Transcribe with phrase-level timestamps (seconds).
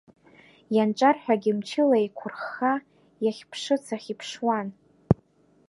[0.75, 2.73] Ианҿарҳәагьы мчыла еиқәырхха,
[3.25, 4.67] иахьԥшыц ахь иԥшуан.